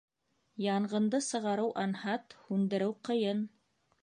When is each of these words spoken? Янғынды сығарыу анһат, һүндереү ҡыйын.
Янғынды 0.63 1.19
сығарыу 1.25 1.69
анһат, 1.83 2.37
һүндереү 2.49 2.97
ҡыйын. 3.11 3.49